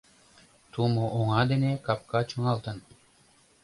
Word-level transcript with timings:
Тумо 0.71 1.03
оҥа 1.19 1.41
дене 1.51 1.71
капка 1.85 2.19
чоҥалтын. 2.29 2.77